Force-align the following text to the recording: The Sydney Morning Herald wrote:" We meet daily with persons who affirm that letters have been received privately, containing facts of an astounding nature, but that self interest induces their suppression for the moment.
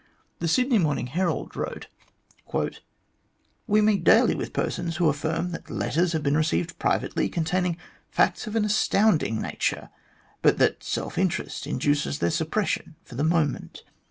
The 0.39 0.47
Sydney 0.47 0.79
Morning 0.79 1.05
Herald 1.05 1.55
wrote:" 1.55 1.87
We 3.67 3.81
meet 3.81 4.03
daily 4.03 4.33
with 4.33 4.51
persons 4.51 4.95
who 4.95 5.07
affirm 5.09 5.51
that 5.51 5.69
letters 5.69 6.13
have 6.13 6.23
been 6.23 6.35
received 6.35 6.79
privately, 6.79 7.29
containing 7.29 7.77
facts 8.09 8.47
of 8.47 8.55
an 8.55 8.65
astounding 8.65 9.39
nature, 9.39 9.91
but 10.41 10.57
that 10.57 10.83
self 10.83 11.19
interest 11.19 11.67
induces 11.67 12.17
their 12.17 12.31
suppression 12.31 12.95
for 13.03 13.13
the 13.13 13.23
moment. 13.23 13.83